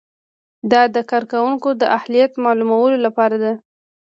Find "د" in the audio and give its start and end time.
0.95-0.97, 1.81-1.83